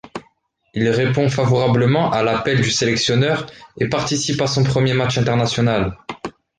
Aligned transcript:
Il 0.73 0.89
répond 0.89 1.29
favorablement 1.29 2.11
à 2.11 2.23
l'appel 2.23 2.59
du 2.59 2.71
sélectionneur 2.71 3.45
et 3.79 3.87
participe 3.87 4.41
à 4.41 4.47
son 4.47 4.63
premier 4.63 4.95
match 4.95 5.19
international. 5.19 5.95